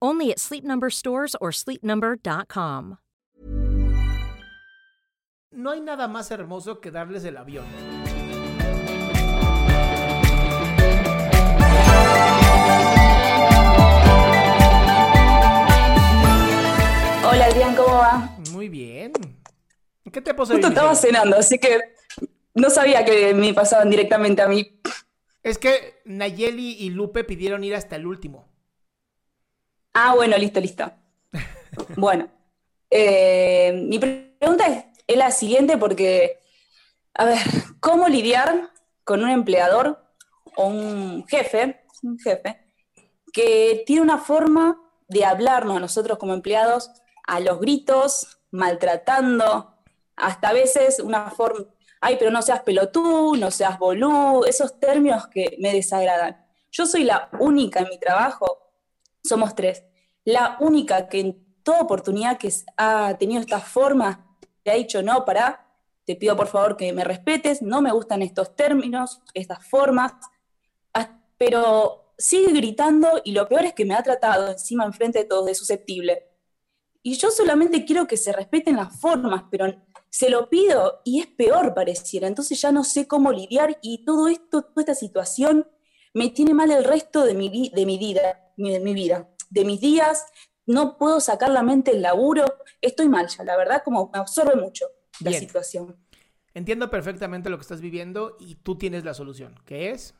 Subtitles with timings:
[0.00, 2.98] Only at Sleep Number stores or sleepnumber.com.
[5.50, 7.64] No hay nada más hermoso que darles el avión.
[17.24, 18.36] Hola Adrián, ¿cómo va?
[18.52, 19.12] Muy bien.
[20.12, 20.52] ¿Qué te pasó?
[20.52, 21.80] Justo estaba cenando, así que
[22.54, 24.80] no sabía que me pasaban directamente a mí.
[25.42, 28.48] Es que Nayeli y Lupe pidieron ir hasta el último.
[30.00, 30.92] Ah, bueno, listo, listo.
[31.96, 32.28] bueno,
[32.88, 34.64] eh, mi pregunta
[35.08, 36.38] es, la siguiente porque,
[37.14, 37.38] a ver,
[37.80, 38.70] ¿cómo lidiar
[39.02, 40.00] con un empleador
[40.54, 42.64] o un jefe, un jefe,
[43.32, 46.92] que tiene una forma de hablarnos a nosotros como empleados
[47.26, 49.74] a los gritos, maltratando,
[50.14, 51.64] hasta a veces una forma,
[52.00, 56.46] ay, pero no seas pelotú, no seas bolú, esos términos que me desagradan.
[56.70, 58.70] Yo soy la única en mi trabajo,
[59.24, 59.87] somos tres,
[60.28, 65.24] la única que en toda oportunidad que ha tenido esta forma, te ha dicho, no,
[65.24, 65.66] para,
[66.04, 70.12] te pido por favor que me respetes, no me gustan estos términos, estas formas,
[70.92, 75.24] ah, pero sigue gritando y lo peor es que me ha tratado encima enfrente de
[75.24, 76.26] todos de susceptible.
[77.02, 81.26] Y yo solamente quiero que se respeten las formas, pero se lo pido y es
[81.26, 82.28] peor pareciera.
[82.28, 85.66] Entonces ya no sé cómo lidiar y todo esto, toda esta situación
[86.12, 89.80] me tiene mal el resto de mi, de mi vida, de mi vida, de mis
[89.80, 90.26] días.
[90.66, 92.44] No puedo sacar la mente del laburo.
[92.80, 94.86] Estoy mal ya, la verdad, como me absorbe mucho
[95.20, 95.40] la Bien.
[95.40, 95.96] situación.
[96.54, 100.14] Entiendo perfectamente lo que estás viviendo y tú tienes la solución, que es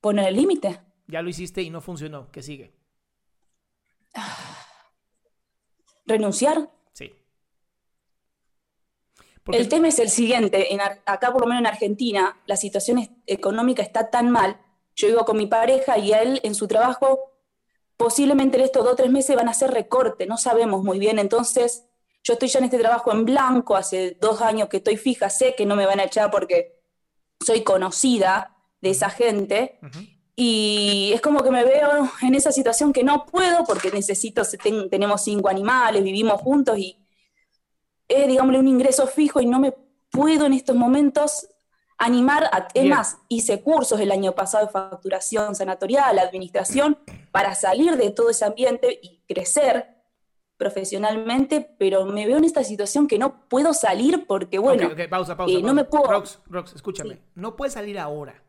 [0.00, 0.80] Poner el límite.
[1.06, 2.72] ya lo hiciste y no funcionó, ¿qué sigue?
[6.06, 6.70] Renunciar.
[6.92, 7.12] Sí.
[9.52, 13.82] El tema es el siguiente, en acá por lo menos en Argentina, la situación económica
[13.82, 14.60] está tan mal.
[15.00, 17.32] Yo vivo con mi pareja y él en su trabajo,
[17.96, 21.18] posiblemente en estos dos o tres meses van a hacer recorte, no sabemos muy bien.
[21.18, 21.84] Entonces,
[22.22, 25.54] yo estoy ya en este trabajo en blanco, hace dos años que estoy fija, sé
[25.56, 26.82] que no me van a echar porque
[27.44, 29.78] soy conocida de esa gente.
[30.36, 34.88] Y es como que me veo en esa situación que no puedo porque necesito, ten-
[34.90, 36.96] tenemos cinco animales, vivimos juntos y
[38.08, 39.72] es, digámosle, un ingreso fijo y no me
[40.10, 41.46] puedo en estos momentos
[42.00, 42.66] animar a...
[42.74, 42.96] Es Bien.
[43.28, 46.98] hice cursos el año pasado de facturación sanatorial, administración,
[47.30, 49.96] para salir de todo ese ambiente y crecer
[50.56, 55.08] profesionalmente, pero me veo en esta situación que no puedo salir porque, bueno, ok, ok,
[55.08, 55.52] pausa, pausa.
[55.54, 55.74] eh, no pausa.
[55.74, 56.04] me puedo...
[56.04, 57.14] Rox, Rox, escúchame.
[57.14, 57.20] Sí.
[57.34, 58.42] No puedes salir ahora.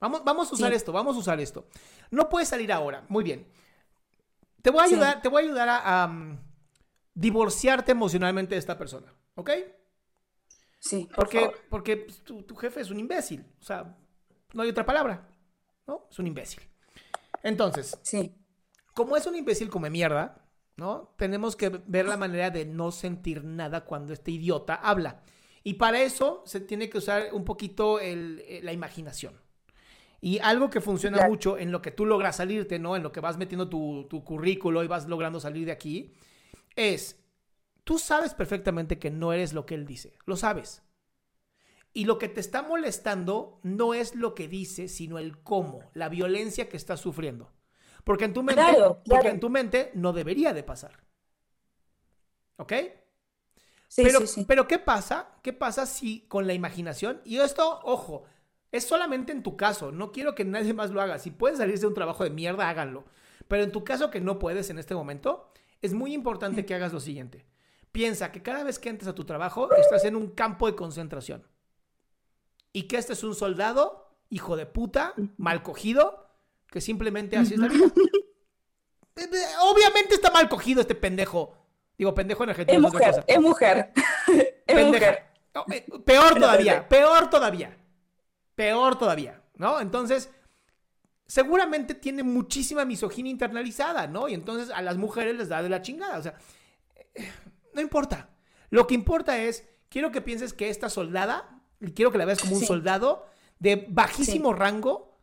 [0.00, 0.76] Vamos, vamos a usar Sí.
[0.76, 1.66] esto, vamos a usar esto.
[2.10, 3.04] No puedes salir ahora.
[3.08, 3.46] Muy bien.
[4.60, 4.94] Te voy a Sí.
[4.94, 6.38] ayudar, te voy a ayudar a, a, um,
[7.14, 9.50] divorciarte emocionalmente de esta persona, ¿ok?
[10.84, 11.60] Sí, por Porque, favor.
[11.70, 13.44] porque pues, tu, tu jefe es un imbécil.
[13.60, 13.96] O sea,
[14.52, 15.28] no hay otra palabra.
[15.86, 16.08] ¿No?
[16.10, 16.60] Es un imbécil.
[17.42, 18.34] Entonces, Sí,
[18.94, 20.44] como es un imbécil come mierda,
[20.76, 21.14] ¿no?
[21.16, 25.22] Tenemos que ver la manera de no sentir nada cuando este idiota habla.
[25.64, 29.40] Y para eso se tiene que usar un poquito el- eh, la imaginación.
[30.20, 31.30] Y algo que funciona Claro.
[31.32, 32.96] mucho en lo que tú logras salirte, ¿no?
[32.96, 36.12] En lo que vas metiendo tu, tu currículo y vas logrando salir de aquí,
[36.74, 37.21] es,
[37.84, 40.82] tú sabes perfectamente que no eres lo que él dice, lo sabes.
[41.94, 46.08] Y lo que te está molestando no es lo que dice, sino el cómo, la
[46.08, 47.52] violencia que estás sufriendo.
[48.04, 51.04] Porque en tu mente, Claro, porque en tu mente no debería de pasar.
[52.56, 52.72] ¿Ok?
[53.88, 54.44] Sí, pero, sí, sí.
[54.46, 55.28] pero ¿qué pasa?
[55.42, 57.20] ¿Qué pasa si con la imaginación?
[57.24, 58.24] Y esto, ojo,
[58.70, 59.92] es solamente en tu caso.
[59.92, 61.18] No quiero que nadie más lo haga.
[61.18, 63.04] Si pueden salirse de un trabajo de mierda, háganlo.
[63.48, 65.52] Pero en tu caso que no puedes en este momento,
[65.82, 67.44] es muy importante que hagas lo siguiente.
[67.92, 71.46] Piensa que cada vez que entres a tu trabajo, estás en un campo de concentración.
[72.72, 76.26] Y que este es un soldado, hijo de puta, mal cogido,
[76.68, 77.86] que simplemente así es la vida.
[79.14, 81.54] Eh, eh, Obviamente está mal cogido este pendejo.
[81.98, 82.78] Digo, pendejo en Argentina.
[82.78, 83.92] Es mujer, es mujer.
[84.26, 85.10] es Pendeja.
[85.10, 85.32] mujer.
[85.70, 87.76] Eh, peor todavía, peor todavía.
[88.54, 89.80] Peor todavía, ¿no?
[89.80, 90.30] Entonces,
[91.26, 94.28] seguramente tiene muchísima misoginia internalizada, ¿no?
[94.28, 96.18] Y entonces a las mujeres les da de la chingada.
[96.18, 96.34] O sea,
[97.14, 97.30] eh,
[97.74, 98.30] no importa.
[98.70, 102.40] Lo que importa es, quiero que pienses que esta soldada, y quiero que la veas
[102.40, 102.66] como un Sí.
[102.66, 103.26] soldado
[103.58, 105.18] de bajísimo rango,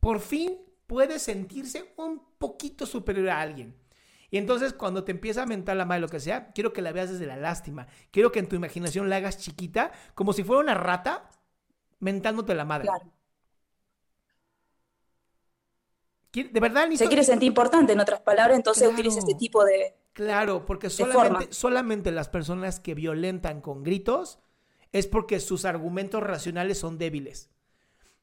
[0.00, 3.76] por fin puede sentirse un poquito superior a alguien.
[4.30, 6.92] Y entonces cuando te empieza a mentar la madre lo que sea, quiero que la
[6.92, 7.86] veas desde la lástima.
[8.10, 11.30] Quiero que en tu imaginación la hagas chiquita, como si fuera una rata
[12.00, 12.88] mentándote la madre.
[12.88, 13.12] Claro.
[16.32, 18.94] De verdad, Se quiere sentir importante, en otras palabras, entonces Claro.
[18.94, 19.94] utiliza este tipo de...
[20.18, 24.40] Claro, porque solamente, solamente las personas que violentan con gritos
[24.90, 27.50] es porque sus argumentos racionales son débiles.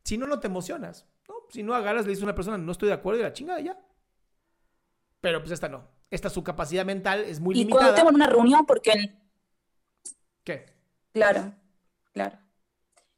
[0.04, 1.06] Si no, no te emocionas.
[1.30, 1.36] ¿no?
[1.50, 3.62] Si no agarras, le dices a una persona, no estoy de acuerdo y la chingada
[3.62, 3.80] ya.
[5.22, 5.88] Pero pues esta no.
[6.12, 7.90] Esta su capacidad mental es muy Y cuando limitada.
[7.92, 9.16] estemos en una reunión, porque...
[10.44, 10.66] ¿Qué?
[11.14, 11.54] Claro,
[12.12, 12.38] claro.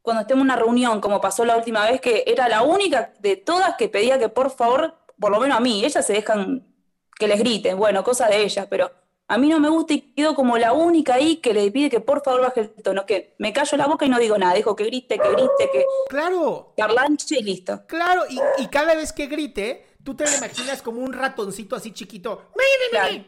[0.04, 3.38] Cuando estemos en una reunión, como pasó la última vez, que era la única de
[3.38, 6.77] todas que pedía que por favor, por lo menos a mí, ellas se dejan
[7.18, 8.92] que les griten, bueno, cosa de ellas, pero
[9.30, 12.00] a mí no me gusta y quedo como la única ahí que le pide que
[12.00, 14.76] por favor baje el tono, que me callo la boca y no digo nada, dejo
[14.76, 17.86] que grite, que grite, que Claro, parlanche y listo.
[17.88, 18.24] claro.
[18.30, 22.52] Y, y cada vez que grite, tú te lo imaginas como un ratoncito así chiquito.
[22.92, 23.26] Claro.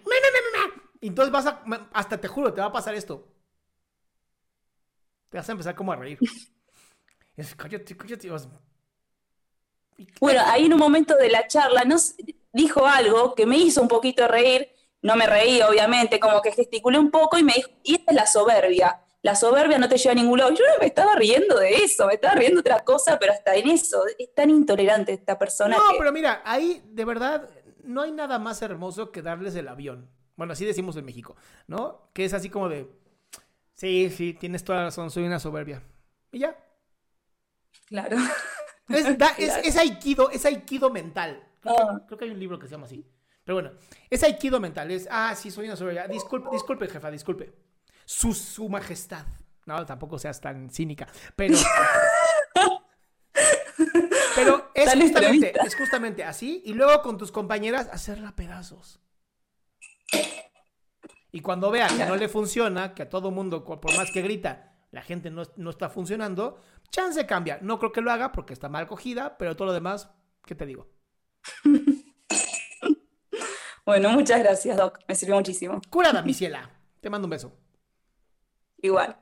[1.01, 1.63] Y entonces vas a,
[1.94, 3.27] hasta te juro, te va a pasar esto.
[5.30, 6.18] Te vas a empezar como a reír.
[7.38, 8.30] Y es, cállate, cállate.
[8.30, 8.47] vas-
[10.19, 12.15] Bueno, ahí en un momento de la charla nos
[12.59, 14.69] dijo algo que me hizo un poquito reír,
[15.01, 18.15] no me reí obviamente, como que gesticulé un poco y me dijo, y esta es
[18.15, 20.51] la soberbia, la soberbia no te lleva a ningún lado.
[20.51, 23.56] Yo no me estaba riendo de eso, me estaba riendo de otra cosa, pero hasta
[23.56, 25.97] en eso, es tan intolerante esta persona No, que...
[26.00, 27.50] pero mira, ahí de verdad
[27.83, 30.09] no hay nada más hermoso que darles el avión.
[30.35, 31.35] Bueno, así decimos en México,
[31.67, 32.09] ¿no?
[32.13, 32.88] Que es así como de,
[33.73, 35.81] sí, sí, tienes toda la razón, soy una soberbia.
[36.31, 36.56] Y ya.
[37.88, 38.17] Claro.
[38.88, 39.63] Es, da- es, Claro.
[39.65, 41.44] es aikido, es aikido mental.
[41.61, 42.01] Creo que, Ah.
[42.07, 43.06] creo que hay un libro que se llama así.
[43.44, 43.71] Pero bueno,
[44.09, 44.91] es aikido mental.
[44.91, 46.07] Es, ah, sí, soy una soberbia.
[46.07, 47.53] Disculpe, disculpe, jefa, disculpe.
[48.06, 49.25] Su, su majestad.
[49.65, 51.07] No, tampoco seas tan cínica.
[51.35, 51.56] Pero.
[54.35, 56.61] pero es Tan justamente, es justamente así.
[56.65, 59.00] Y luego con tus compañeras hacerla pedazos.
[61.31, 64.73] Y cuando vea que no le funciona, que a todo mundo, por más que grita,
[64.91, 66.59] la gente no, no está funcionando,
[66.89, 67.59] chance cambia.
[67.61, 70.09] No creo que lo haga porque está mal cogida, pero todo lo demás,
[70.45, 70.88] ¿qué te digo?
[73.89, 75.81] Bueno, muchas gracias, Doc, me sirvió muchísimo.
[75.89, 76.69] Curada, mi ciela.
[77.01, 77.51] Te mando un beso.
[78.83, 79.18] Igual.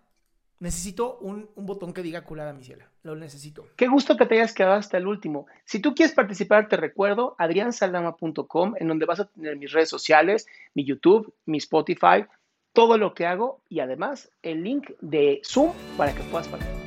[0.59, 2.91] Necesito un, un botón que diga curada, mi ciela.
[3.01, 3.69] Lo necesito.
[3.77, 5.47] Qué gusto que te hayas quedado hasta el último.
[5.63, 10.47] Si tú quieres participar, te recuerdo adriansaldama.com, en donde vas a tener mis redes sociales,
[10.73, 12.25] mi YouTube, mi Spotify,
[12.73, 16.86] todo lo que hago y además el link de Zoom para que puedas participar.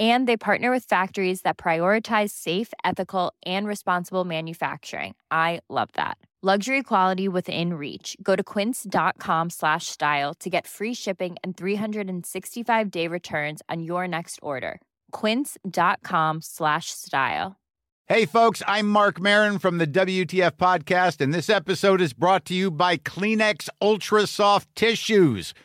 [0.00, 5.14] And they partner with factories that prioritize safe, ethical, and responsible manufacturing.
[5.30, 6.16] I love that.
[6.44, 8.16] Luxury quality within reach.
[8.20, 14.08] Go to quince.com slash style to get free shipping and 365 day returns on your
[14.08, 14.80] next order.
[15.12, 17.60] Quince.com slash style.
[18.08, 22.54] Hey, folks, I'm Mark Marin from the WTF Podcast, and this episode is brought to
[22.54, 25.54] you by Kleenex Ultra Soft Tissues,